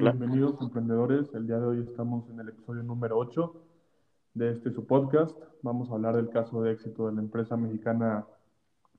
[0.00, 1.28] Bienvenidos emprendedores.
[1.34, 3.54] El día de hoy estamos en el episodio número 8
[4.32, 5.36] de este su podcast.
[5.60, 8.24] Vamos a hablar del caso de éxito de la empresa mexicana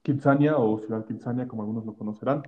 [0.03, 2.43] Kitsania o Ciudad Kitsania, como algunos lo conocerán.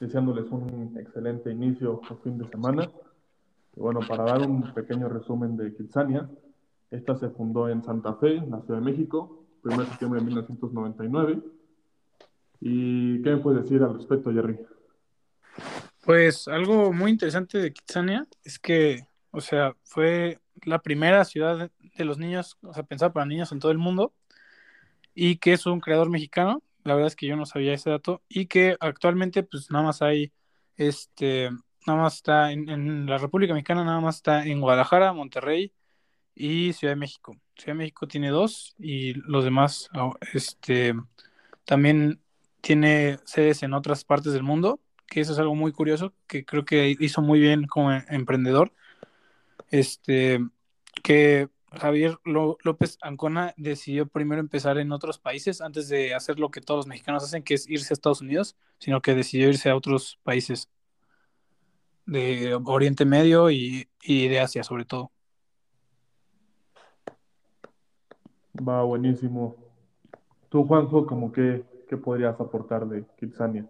[0.00, 2.90] Deseándoles un excelente inicio o fin de semana.
[3.76, 6.28] Y bueno, para dar un pequeño resumen de Kitsania,
[6.90, 10.26] esta se fundó en Santa Fe, en la Ciudad de México, 1 de septiembre de
[10.26, 11.42] 1999.
[12.62, 14.58] ¿Y qué me puedes decir al respecto, Jerry?
[16.00, 22.04] Pues algo muy interesante de Kitsania es que, o sea, fue la primera ciudad de
[22.04, 24.14] los niños, o sea, pensada para niños en todo el mundo,
[25.14, 26.62] y que es un creador mexicano.
[26.84, 30.02] La verdad es que yo no sabía ese dato, y que actualmente, pues nada más
[30.02, 30.32] hay,
[30.76, 31.50] este,
[31.86, 35.72] nada más está en, la República Mexicana, nada más está en Guadalajara, Monterrey
[36.34, 37.36] y Ciudad de México.
[37.56, 40.94] Ciudad de México tiene dos, y los demás, ah, este,
[41.64, 42.22] también
[42.62, 46.64] tiene sedes en otras partes del mundo que eso es algo muy curioso, que creo
[46.64, 48.72] que hizo muy bien como emprendedor.
[49.70, 50.40] Este,
[51.02, 56.60] que Javier López Ancona decidió primero empezar en otros países antes de hacer lo que
[56.60, 59.76] todos los mexicanos hacen, que es irse a Estados Unidos, sino que decidió irse a
[59.76, 60.70] otros países
[62.06, 65.10] de Oriente Medio y, de Asia sobre todo.
[68.56, 69.56] Va buenísimo.
[70.48, 73.68] Tú, Juanjo, como que, ¿qué podrías aportar de Kitsania?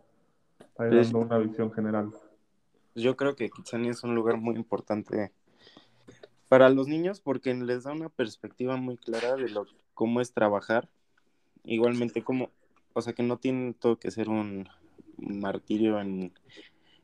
[0.88, 2.10] Dando una visión general.
[2.94, 5.32] Yo creo que Kitsania es un lugar muy importante
[6.48, 10.88] para los niños porque les da una perspectiva muy clara de lo, cómo es trabajar.
[11.62, 12.50] Igualmente como,
[12.92, 14.68] o sea, que no tiene todo que ser un
[15.16, 16.32] martirio en,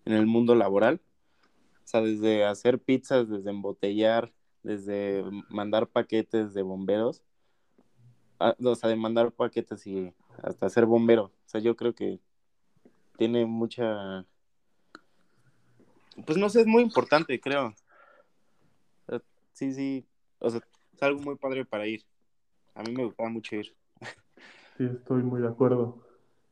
[0.05, 1.01] el mundo laboral.
[1.43, 7.23] O sea, desde hacer pizzas, desde embotellar, desde mandar paquetes de bomberos,
[8.39, 11.25] o sea, de mandar paquetes y hasta ser bombero.
[11.25, 12.19] O sea, yo creo que
[13.17, 14.25] tiene mucha...
[16.25, 17.75] Pues no sé, es muy importante, creo.
[19.53, 20.07] Sí, sí,
[20.39, 20.61] o sea,
[20.93, 22.05] es algo muy padre para ir.
[22.75, 23.75] A mí me gustaba mucho ir.
[24.77, 26.03] Sí, estoy muy de acuerdo.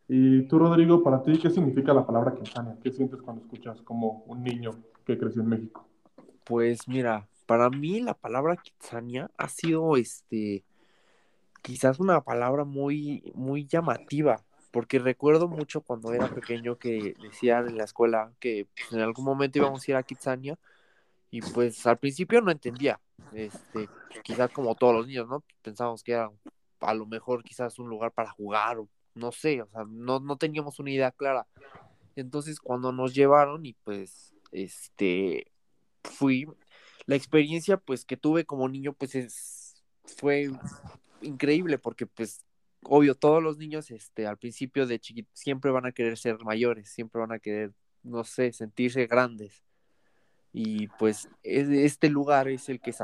[0.09, 2.78] Y tú, Rodrigo, para ti, ¿qué significa la palabra Quintana?
[2.83, 4.71] ¿Qué sientes cuando escuchas como un niño
[5.05, 5.87] que creció en México?
[6.44, 10.65] Pues mira, para mí la palabra Kitsania ha sido este
[11.62, 14.43] quizás una palabra muy muy llamativa
[14.75, 19.25] porque recuerdo mucho cuando era pequeño que decían en la escuela que pues, en algún
[19.25, 20.59] momento íbamos a ir a Kitsania
[21.31, 23.01] y pues al principio no entendía,
[23.33, 23.89] este,
[24.25, 25.45] quizás como todos los niños, ¿no?
[25.62, 26.29] Pensábamos que era
[26.81, 28.79] a lo mejor quizás un lugar para jugar
[29.15, 31.47] no sé, o sea, no, no teníamos una idea clara.
[32.17, 35.53] Entonces cuando nos llevaron y pues, este,
[36.03, 36.49] fui,
[37.06, 39.85] la experiencia pues que tuve como niño pues es,
[40.17, 40.51] fue
[41.23, 42.45] increíble porque pues
[42.84, 46.89] obvio, todos los niños este, al principio de chiquitos siempre van a querer ser mayores,
[46.89, 47.72] siempre van a querer,
[48.03, 49.62] no sé, sentirse grandes.
[50.53, 52.94] Y pues este lugar es el que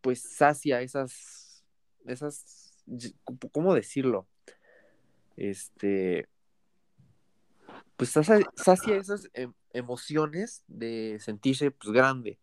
[0.00, 1.64] pues sacia esas,
[2.06, 2.84] esas,
[3.52, 4.28] ¿cómo decirlo?
[5.36, 6.28] Este,
[7.96, 12.38] pues sacia esas em, emociones de sentirse pues grande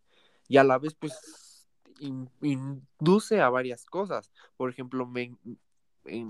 [0.47, 1.67] y a la vez pues
[1.99, 4.31] induce a varias cosas.
[4.57, 5.37] Por ejemplo, me,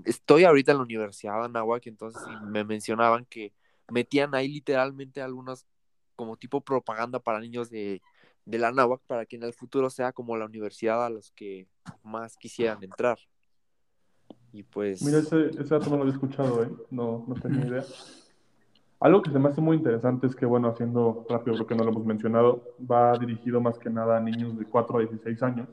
[0.06, 3.54] estoy ahorita en la Universidad de Anáhuac, entonces me mencionaban que
[3.90, 5.66] metían ahí literalmente algunas
[6.16, 8.02] como tipo propaganda para niños de,
[8.46, 11.68] de la Anáhuac para que en el futuro sea como la universidad a los que
[12.04, 13.18] más quisieran entrar.
[14.54, 15.02] Y pues...
[15.02, 16.70] Mira, ese, ese dato no lo había escuchado, ¿eh?
[16.90, 17.86] No, no tenía idea.
[19.00, 21.84] Algo que se me hace muy interesante es que, bueno, haciendo rápido, creo que no
[21.84, 25.68] lo hemos mencionado, va dirigido más que nada a niños de 4 a 16 años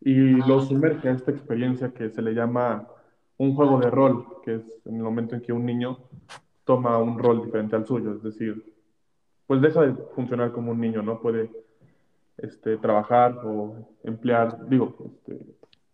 [0.00, 2.88] y lo sumerge a esta experiencia que se le llama
[3.36, 5.98] un juego de rol, que es en el momento en que un niño
[6.64, 8.74] toma un rol diferente al suyo, es decir,
[9.46, 11.20] pues deja de funcionar como un niño, ¿no?
[11.20, 11.50] Puede
[12.38, 13.74] este, trabajar o
[14.04, 15.44] emplear, digo, este,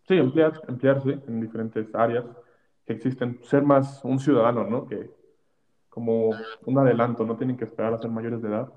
[0.07, 2.25] sí, emplear, emplearse en diferentes áreas
[2.85, 4.85] que existen, ser más un ciudadano, ¿no?
[4.85, 5.09] Que
[5.89, 6.29] como
[6.65, 8.71] un adelanto, no tienen que esperar a ser mayores de edad.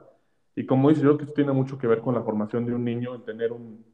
[0.56, 2.82] Y como dice yo, que esto tiene mucho que ver con la formación de un
[2.82, 3.84] niño, el tener un,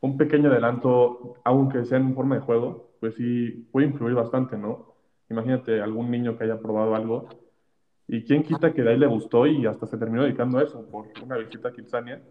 [0.00, 4.94] un pequeño adelanto, aunque sea en forma de juego, pues sí puede influir bastante, ¿no?
[5.30, 7.28] Imagínate algún niño que haya probado algo
[8.08, 10.86] y quién quita que de ahí le gustó y hasta se terminó dedicando a eso
[10.86, 12.22] por una visita a Kitsania.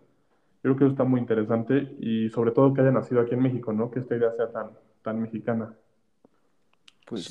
[0.62, 3.74] Creo que eso está muy interesante y sobre todo que haya nacido aquí en México,
[3.74, 3.92] ¿no?
[3.92, 4.72] Que esta idea sea tan,
[5.02, 5.76] tan mexicana.
[7.06, 7.30] Pues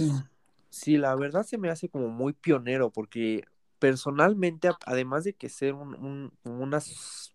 [0.70, 0.96] sí.
[0.98, 3.44] la verdad se me hace como muy pionero porque
[3.78, 7.33] personalmente, además de que ser un, un, unas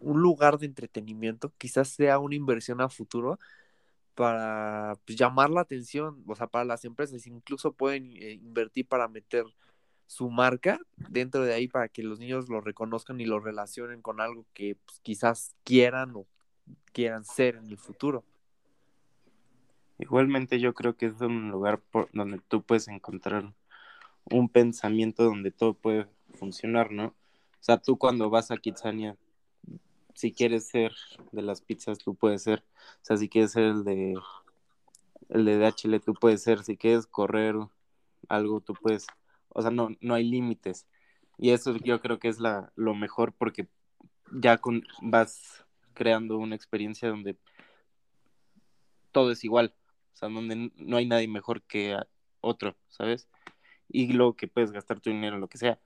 [0.00, 3.38] un lugar de entretenimiento, quizás sea una inversión a futuro
[4.14, 9.08] para pues, llamar la atención, o sea, para las empresas, incluso pueden eh, invertir para
[9.08, 9.44] meter
[10.06, 14.20] su marca dentro de ahí para que los niños lo reconozcan y lo relacionen con
[14.20, 16.26] algo que pues, quizás quieran o
[16.92, 18.24] quieran ser en el futuro.
[19.98, 23.52] Igualmente yo creo que es un lugar por donde tú puedes encontrar
[24.24, 27.06] un pensamiento donde todo puede funcionar, ¿no?
[27.06, 29.16] O sea, tú cuando vas a Kitsania,
[30.18, 30.96] si quieres ser
[31.30, 32.64] de las pizzas, tú puedes ser.
[33.02, 34.16] O sea, si quieres ser el de
[35.28, 36.64] el de DHL, tú puedes ser.
[36.64, 37.54] Si quieres correr
[38.28, 39.06] algo, tú puedes.
[39.50, 40.88] O sea, no, no hay límites.
[41.36, 43.68] Y eso yo creo que es la, lo mejor porque
[44.32, 47.38] ya con, vas creando una experiencia donde
[49.12, 49.72] todo es igual.
[50.14, 51.96] O sea, donde no hay nadie mejor que
[52.40, 53.28] otro, ¿sabes?
[53.88, 55.78] Y luego que puedes gastar tu dinero en lo que sea.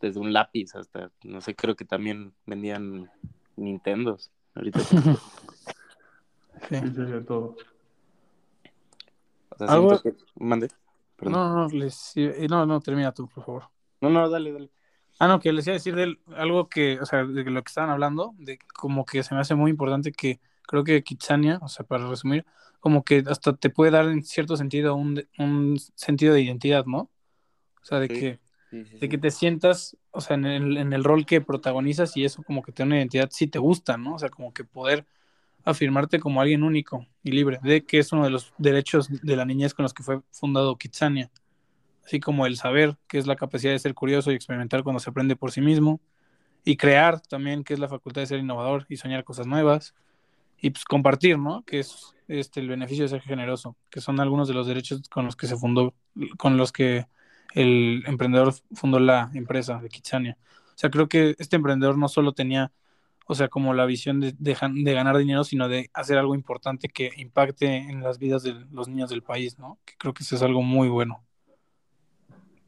[0.00, 3.10] Desde un lápiz hasta, no sé, creo que también vendían
[3.56, 4.30] Nintendos.
[4.54, 4.80] Ahorita.
[6.70, 7.54] Sí, sí, de todo.
[9.50, 10.14] O sea, Algo- que...
[10.36, 10.68] Mande.
[11.16, 11.32] Perdón.
[11.32, 13.64] No, no, les, eh, no, no, termina tú, por favor.
[14.00, 14.70] No, no, dale, dale.
[15.18, 17.62] Ah, no, que les iba a decir de él algo que, o sea, de lo
[17.62, 21.58] que estaban hablando, de como que se me hace muy importante que creo que Kitsania,
[21.62, 22.44] o sea, para resumir,
[22.80, 26.98] como que hasta te puede dar en cierto sentido un, un sentido de identidad, ¿no?
[26.98, 28.14] O sea, de Sí.
[28.20, 28.40] que,
[28.70, 32.16] Sí, sí, de que te sientas, o sea, en el, en el rol que protagonizas
[32.16, 34.14] y eso como que te da una identidad si te gusta, ¿no?
[34.14, 35.06] O sea, como que poder
[35.64, 39.44] afirmarte como alguien único y libre, de que es uno de los derechos de la
[39.44, 41.30] niñez con los que fue fundado Kitsania,
[42.04, 45.10] así como el saber, que es la capacidad de ser curioso y experimentar cuando se
[45.10, 46.00] aprende por sí mismo,
[46.64, 49.94] y crear también, que es la facultad de ser innovador y soñar cosas nuevas,
[50.60, 51.62] y pues compartir, ¿no?
[51.64, 55.26] Que es este, el beneficio de ser generoso, que son algunos de los derechos con
[55.26, 55.94] los que se fundó,
[56.38, 57.06] con los que
[57.56, 60.36] el emprendedor fundó la empresa de Kitsania.
[60.68, 62.70] O sea, creo que este emprendedor no solo tenía,
[63.26, 67.10] o sea, como la visión de, de, ganar dinero, sino de hacer algo importante que
[67.16, 69.78] impacte en las vidas de los niños del país, ¿no?
[69.86, 71.24] Que creo que eso es algo muy bueno.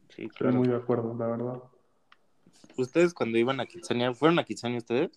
[0.09, 0.57] Sí, Estoy claro.
[0.57, 1.63] muy de acuerdo, la verdad.
[2.75, 5.11] ¿Ustedes cuando iban a Kitsania, fueron a Kitsania ustedes?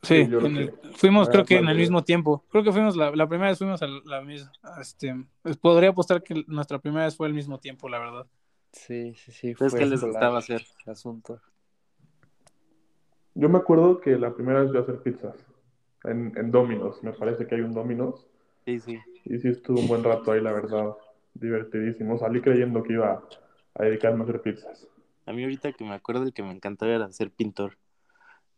[0.00, 2.44] Sí, en el- fuimos creo que en el mismo tiempo.
[2.50, 4.50] Creo que fuimos la, la primera vez fuimos a la misma.
[4.80, 8.26] Este, pues, podría apostar que nuestra primera vez fue al mismo tiempo, la verdad.
[8.72, 9.52] Sí, sí, sí.
[9.52, 10.62] ¿Ustedes fue qué les gustaba hacer?
[10.86, 11.40] el asunto.
[13.34, 15.36] Yo me acuerdo que la primera vez a hacer pizzas
[16.04, 17.02] en, en Domino's.
[17.02, 18.26] Me parece que hay un Domino's.
[18.64, 18.98] Sí, sí.
[19.24, 20.94] Y sí estuve un buen rato ahí, la verdad.
[21.34, 22.18] Divertidísimo.
[22.18, 23.22] Salí creyendo que iba
[23.74, 24.86] a dedicarme a hacer pizzas.
[25.26, 27.78] A mí ahorita que me acuerdo el que me encantaba era ser pintor.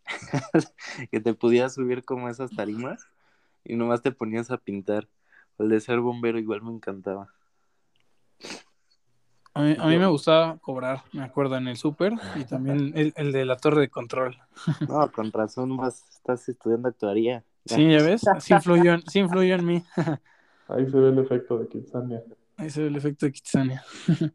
[1.10, 3.06] que te podías subir como esas tarimas
[3.64, 5.08] y nomás te ponías a pintar.
[5.58, 7.32] El de ser bombero igual me encantaba.
[9.54, 13.12] A mí, a mí me gustaba cobrar, me acuerdo, en el súper y también el,
[13.16, 14.36] el de la torre de control.
[14.88, 17.44] No, con razón vas, estás estudiando actuaría.
[17.64, 19.84] Sí, ya ves, sí influyó, en- sí influyó en mí.
[20.68, 22.22] Ahí se ve el efecto de Kitsania.
[22.58, 23.84] Ese es el efecto de Kitsania.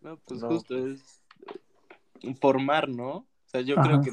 [0.00, 0.48] No, pues No.
[0.48, 1.20] justo es
[2.40, 3.10] formar, ¿no?
[3.18, 3.84] O sea, yo Ajá.
[3.88, 4.10] creo que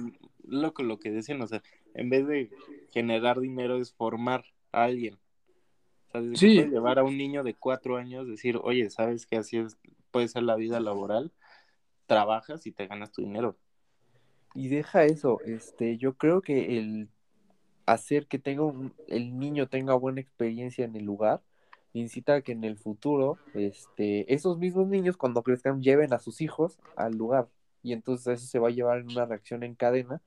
[0.47, 1.63] lo, que- lo que decían, o sea,
[1.95, 2.51] en vez de
[2.91, 5.17] generar dinero es formar a alguien.
[6.07, 6.63] O sea, Sí.
[6.65, 9.77] llevar a un niño de cuatro años, decir, oye, ¿sabes que así es,
[10.11, 11.31] puede ser la vida laboral?
[12.05, 13.57] Trabajas y te ganas tu dinero.
[14.55, 17.09] Y deja eso, este, yo creo que el
[17.85, 21.41] hacer que tenga un- el niño tenga buena experiencia en el lugar
[21.93, 26.39] incita a que en el futuro, este, esos mismos niños cuando crezcan lleven a sus
[26.41, 27.47] hijos al lugar
[27.81, 30.21] y entonces eso se va a llevar en una reacción en cadena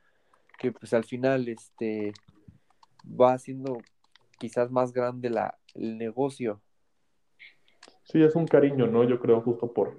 [0.59, 2.13] que pues al final, este,
[3.09, 3.79] va haciendo
[4.39, 6.61] quizás más grande la, el negocio.
[8.13, 9.05] Sí, es un cariño, ¿no?
[9.05, 9.95] Yo creo justo por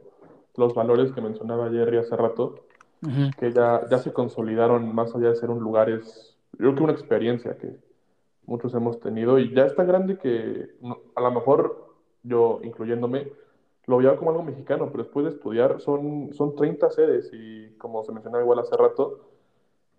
[0.55, 2.59] los valores que mencionaba Jerry hace rato,
[3.39, 6.83] que ya, ya se consolidaron más allá de ser un lugar, es yo creo que
[6.83, 7.75] una experiencia que
[8.45, 13.31] muchos hemos tenido y ya está grande que no- a lo mejor yo, incluyéndome,
[13.87, 18.03] lo veía como algo mexicano, pero después de estudiar son, son 30 sedes y como
[18.03, 19.21] se mencionaba igual hace rato,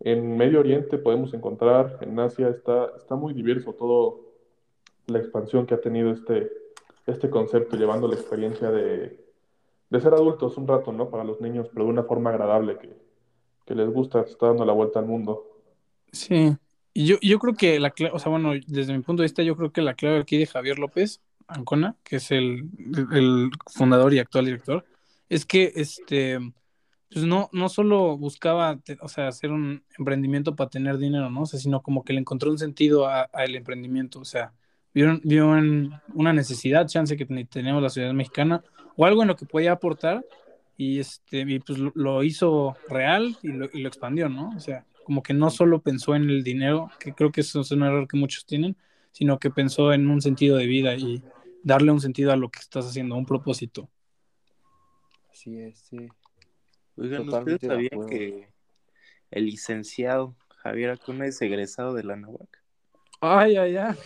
[0.00, 4.20] en Medio Oriente podemos encontrar, en Asia está, está muy diverso todo
[5.06, 6.50] la expansión que ha tenido este,
[7.06, 9.24] este concepto, llevando la experiencia de,
[9.90, 11.10] de ser adultos un rato, ¿no?
[11.10, 12.96] Para los niños, pero de una forma agradable que,
[13.66, 15.44] que les gusta, está dando la vuelta al mundo.
[16.12, 16.56] Sí,
[16.92, 19.42] y yo, yo creo que la clave, o sea, bueno, desde mi punto de vista,
[19.42, 22.68] yo creo que la clave aquí de Javier López Ancona, que es el,
[23.12, 24.84] el fundador y actual director,
[25.28, 26.38] es que este,
[27.10, 31.42] pues no, no solo buscaba, o sea, hacer un emprendimiento para tener dinero, ¿no?
[31.42, 34.52] O sea, sino como que le encontró un sentido a- al emprendimiento, o sea,
[34.94, 38.62] vio, vio en una necesidad, chance que ten- tenemos la sociedad mexicana,
[38.96, 40.24] o algo en lo que podía aportar,
[40.76, 44.50] y este, y pues lo, lo hizo real y lo, y lo expandió, ¿no?
[44.56, 47.70] O sea, como que no solo pensó en el dinero, que creo que eso es
[47.70, 48.76] un error que muchos tienen,
[49.12, 51.22] sino que pensó en un sentido de vida y
[51.62, 53.88] darle un sentido a lo que estás haciendo, un propósito.
[55.30, 56.08] Así es, sí.
[56.96, 58.48] Oigan, ¿ustedes de sabían que
[59.30, 62.63] el licenciado Javier Acuna es egresado de la NAWAC?
[63.20, 63.96] Ay, ay, ay.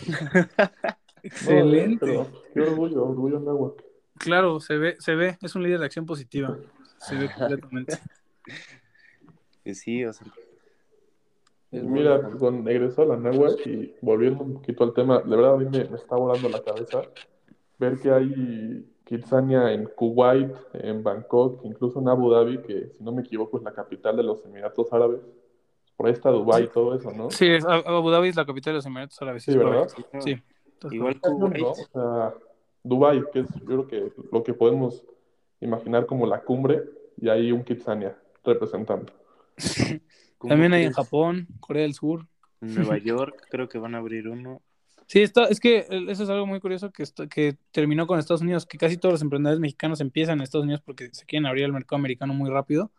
[1.23, 2.13] Excelente.
[2.13, 3.83] No, qué orgullo, orgullo náhuatl.
[4.17, 6.57] Claro, se ve, se ve, es un líder de acción positiva.
[6.97, 7.97] Se ve completamente.
[9.63, 10.27] Que sí, o sea,
[11.71, 12.37] Es Mira, bueno.
[12.37, 15.65] con egresó a la náhuatl y volviendo un poquito al tema, de verdad a mí
[15.65, 17.01] me, me está volando la cabeza
[17.77, 23.11] ver que hay Kitsania en Kuwait, en Bangkok, incluso en Abu Dhabi, que si no
[23.11, 25.21] me equivoco es la capital de los Emiratos Árabes.
[25.99, 27.29] Por ahí está Dubái y todo eso, ¿no?
[27.29, 29.43] Sí, es- Abu Dhabi es la capital de los Emiratos Árabes.
[29.43, 29.85] Sí, ¿verdad?
[30.21, 30.41] Sí.
[30.91, 31.19] igual
[31.91, 32.33] sea,
[32.81, 35.03] Dubái, que es yo creo que lo que podemos
[35.59, 36.85] imaginar como la cumbre,
[37.17, 39.11] y hay un Kitsania representando.
[39.57, 39.57] correcto.
[40.37, 40.93] ¿cómo También hay en?
[40.93, 42.25] Japón, Corea del Sur.
[42.61, 44.61] En Nueva York creo que van a abrir uno.
[45.05, 48.19] Sí, está, es que eh, eso es algo muy curioso que, está- que terminó con
[48.19, 51.45] Estados Unidos, que casi todos los emprendedores mexicanos empiezan en Estados Unidos porque se quieren
[51.45, 52.89] abrir el mercado americano muy rápido,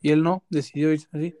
[0.00, 1.34] y él no, decidió irse así.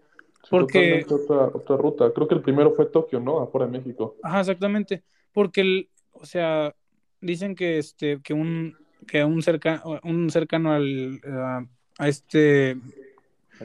[0.46, 2.12] Sí, Porque- otra, otra ruta.
[2.14, 3.40] Creo que el primero fue Tokio, ¿no?
[3.40, 4.16] Afuera de México.
[4.22, 5.02] Ajá, exactamente.
[5.32, 6.72] Porque el, o sea,
[7.20, 8.76] dicen que este, que un,
[9.08, 11.66] que un cercano, un cercano al, a,
[11.98, 12.76] a este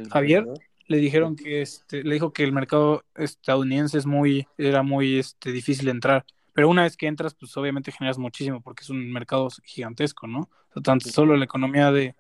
[0.10, 0.48] Javier.
[0.88, 5.52] le dijeron que este, le dijo que el mercado estadounidense es muy, era muy este,
[5.52, 6.26] difícil de entrar.
[6.54, 10.40] Pero una vez que entras, pues obviamente generas muchísimo porque es un mercado gigantesco, ¿no?
[10.42, 12.16] O sea, tan solo la economía de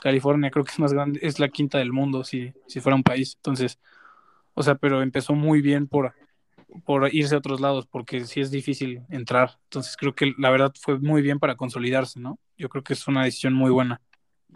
[0.00, 3.02] California creo que es más grande, es la quinta del mundo si, si fuera un
[3.02, 3.34] país.
[3.36, 3.78] Entonces,
[4.56, 6.14] o sea, pero empezó muy bien por,
[6.84, 9.58] por irse a otros lados porque sí es difícil entrar.
[9.64, 12.38] Entonces creo que la verdad fue muy bien para consolidarse, ¿no?
[12.58, 14.00] Yo creo que es una decisión muy buena.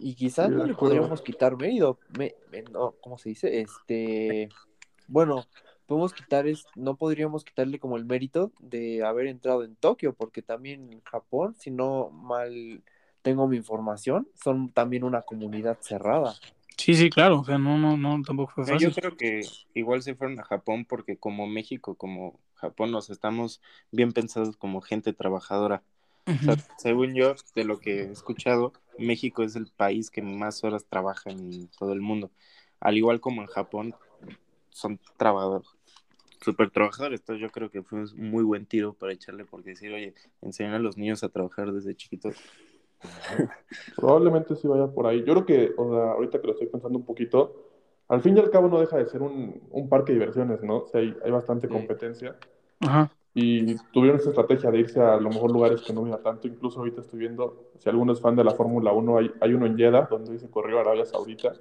[0.00, 3.60] Y quizás no le podríamos quitar mérito, me- me- no, ¿cómo se dice?
[3.60, 4.48] Este,
[5.08, 5.46] bueno,
[5.86, 10.42] podemos quitar, es, no podríamos quitarle como el mérito de haber entrado en Tokio, porque
[10.42, 12.82] también en Japón, si no mal
[13.22, 16.40] tengo mi información, son también una comunidad cerrada.
[16.80, 17.40] Sí, sí, claro.
[17.40, 18.94] O sea, no, no, no, tampoco fue No, yo fácil.
[18.94, 19.42] creo que
[19.74, 23.60] igual se fueron a Japón porque como México, como Japón, nos estamos
[23.90, 25.82] bien pensados como gente trabajadora.
[26.26, 30.64] O sea, según yo, de lo que he escuchado, México es el país que más
[30.64, 32.30] horas trabaja en todo el mundo.
[32.80, 33.94] Al igual como en Japón,
[34.70, 35.68] son trabajadores,
[36.40, 37.20] súper trabajadores.
[37.20, 40.74] Entonces yo creo que fue un muy buen tiro para echarle porque decir, oye, enseñar
[40.74, 42.36] a los niños a trabajar desde chiquitos.
[43.96, 45.20] Probablemente sí vaya por ahí.
[45.24, 47.54] Yo creo que, o sea, ahorita que lo estoy pensando un poquito,
[48.08, 50.78] al fin y al cabo no deja de ser un, un parque de diversiones, ¿no?
[50.78, 52.36] O sea, hay, hay bastante competencia.
[52.80, 53.10] Ajá.
[53.32, 56.48] Y tuvieron esa estrategia de irse a, lo mejor lugares que no hubiera tanto.
[56.48, 59.66] Incluso ahorita estoy viendo, si alguno es fan de la Fórmula 1, hay, hay uno
[59.66, 61.52] en Jeddah, donde se corrió Arabia Saudita,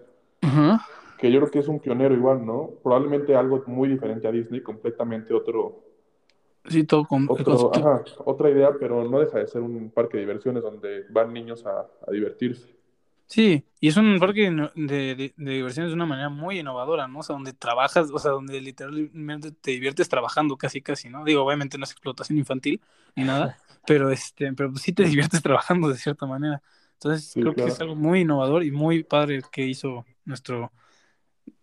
[0.41, 0.81] Ajá.
[1.19, 2.71] que yo creo que es un pionero igual, ¿no?
[2.81, 5.83] Probablemente algo muy diferente a Disney, completamente otro,
[6.69, 10.21] Sí, todo con otro, ajá, otra idea, pero no deja de ser un parque de
[10.21, 12.75] diversiones donde van niños a, a divertirse.
[13.27, 17.19] Sí, y es un parque de, de- de diversiones de una manera muy innovadora, ¿no?
[17.19, 21.23] O sea, donde trabajas, o sea, donde literalmente te diviertes trabajando casi, casi, ¿no?
[21.23, 22.81] Digo, obviamente no es explotación infantil
[23.15, 26.61] ni nada, pero este, pero sí te diviertes trabajando de cierta manera.
[26.93, 30.71] Entonces, Sí, creo que es algo muy innovador y muy padre que hizo nuestro,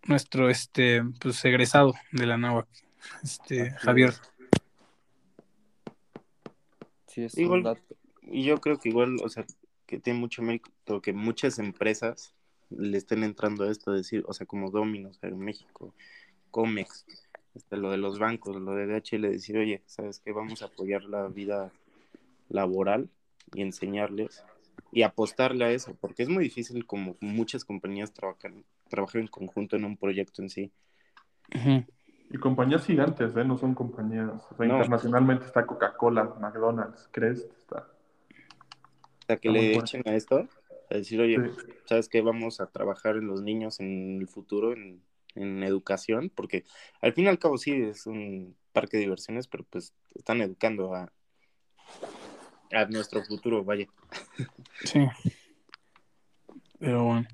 [0.07, 2.67] nuestro, este, pues, egresado de la NAWAC,
[3.23, 4.13] este, Javier.
[7.25, 7.33] Es.
[7.33, 7.95] Sí, es Igual- un dato.
[8.21, 9.45] Y yo creo que igual, o sea,
[9.85, 12.33] que tiene mucho mérito que muchas empresas
[12.69, 15.93] le estén entrando a esto, decir, o sea, como Domino's en México,
[16.51, 17.05] Comex,
[17.55, 20.33] este, lo de los bancos, lo de DHL, decir, oye, ¿sabes qué?
[20.33, 21.71] Vamos a apoyar la vida
[22.49, 23.09] laboral
[23.53, 24.43] y enseñarles
[24.91, 29.75] y apostarle a eso, porque es muy difícil como muchas compañías trabajan, trabajar en conjunto
[29.77, 30.71] en un proyecto en sí.
[31.55, 31.85] Ujú.
[32.29, 33.43] Y compañías gigantes, ¿eh?
[33.45, 34.29] No son compañías.
[34.51, 34.73] O sea, No.
[34.75, 37.87] internacionalmente está Coca-Cola, McDonald's, Crest, está.
[39.21, 40.47] O sea, que Está le echen a esto,
[40.89, 41.71] a decir, oye, Sí.
[41.85, 42.21] ¿sabes qué?
[42.21, 45.01] Vamos a trabajar en los niños en el futuro, en,
[45.35, 46.65] en educación, porque
[47.01, 50.93] al fin y al cabo sí es un parque de diversiones, pero pues están educando
[50.93, 51.11] a,
[52.73, 53.87] a nuestro futuro, vaya.
[54.83, 55.07] Sí.
[56.79, 57.27] Pero bueno,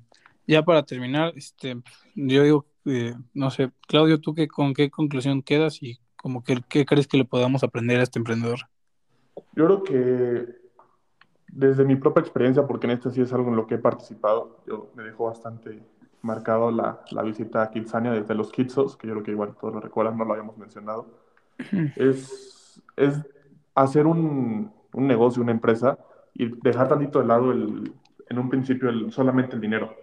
[0.46, 1.76] ya para terminar, este,
[2.14, 6.62] yo digo, eh, no sé, Claudio, ¿tú qué, con qué conclusión quedas y como que
[6.68, 8.60] qué crees que le podamos aprender a este emprendedor?
[9.52, 10.46] Yo creo que
[11.48, 14.60] desde mi propia experiencia, porque en este sí es algo en lo que he participado,
[14.66, 15.82] yo me dejó bastante
[16.22, 19.74] marcado la, la visita a Kidsania desde los Kitsos, que yo creo que igual todos
[19.74, 21.06] lo recuerdan, no lo habíamos mencionado.
[21.96, 23.20] Es, es
[23.74, 25.98] hacer un, un negocio, una empresa,
[26.32, 27.92] y dejar tantito de lado el,
[28.28, 29.94] en un principio el, solamente el dinero.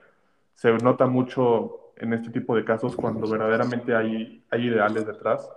[0.53, 5.49] Se nota mucho en este tipo de casos cuando verdaderamente hay, hay ideales detrás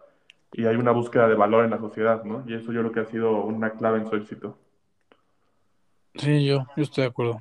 [0.53, 2.45] y hay una búsqueda de valor en la sociedad, ¿no?
[2.47, 4.59] Y eso yo creo que ha sido una clave en su éxito.
[6.17, 7.41] Sí, yo, yo estoy de acuerdo.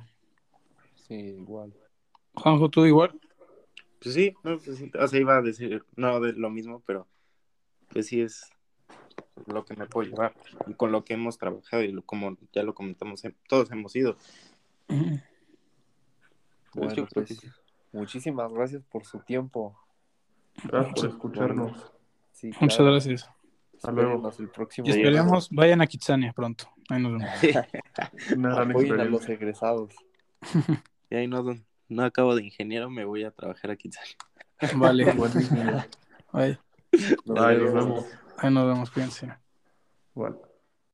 [0.96, 1.72] Sí, igual.
[2.34, 3.12] Juanjo, ¿tú igual?
[4.00, 7.06] Pues sí, no, pues sí, o sea, iba a decir, no de lo mismo, pero
[7.90, 8.50] pues sí es
[9.46, 10.34] lo que me puedo llevar
[10.66, 14.16] y con lo que hemos trabajado y lo- como ya lo comentamos, todos hemos ido.
[14.86, 15.12] Pues
[16.74, 17.48] Bueno, yo creo pues, que sí.
[17.94, 19.76] Muchísimas gracias por su tiempo.
[20.64, 21.92] Gracias por escucharnos.
[22.32, 23.30] Sí, Muchas gracias.
[23.74, 24.10] Hasta luego.
[24.10, 26.68] Espérenos el próximo Y esperemos, vayan a Kitsania pronto.
[26.88, 28.58] Ahí nos vemos.
[28.58, 29.94] Apoyen a los egresados.
[31.10, 31.44] Y ahí no,
[31.88, 33.90] no acabo de ingeniero, me voy a trabajar aquí.
[34.76, 35.12] Vale.
[35.12, 35.84] Buenísimo.
[36.32, 36.58] Bye.
[37.24, 38.06] Nos vemos.
[38.38, 39.32] Ahí nos vemos, cuídense.
[40.16, 40.40] Igual.